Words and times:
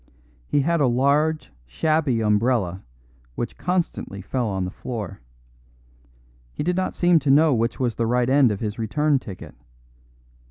He 0.47 0.61
had 0.61 0.81
a 0.81 0.87
large, 0.87 1.51
shabby 1.67 2.21
umbrella, 2.21 2.81
which 3.35 3.55
constantly 3.59 4.19
fell 4.19 4.47
on 4.47 4.65
the 4.65 4.71
floor. 4.71 5.21
He 6.51 6.63
did 6.63 6.75
not 6.75 6.95
seem 6.95 7.19
to 7.19 7.29
know 7.29 7.53
which 7.53 7.79
was 7.79 7.93
the 7.93 8.07
right 8.07 8.27
end 8.27 8.51
of 8.51 8.61
his 8.61 8.79
return 8.79 9.19
ticket. 9.19 9.53